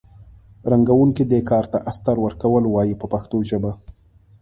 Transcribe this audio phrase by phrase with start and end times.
[0.71, 3.71] رنګوونکي دې کار ته استر ورکول وایي په پښتو ژبه.